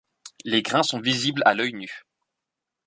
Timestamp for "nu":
1.75-2.01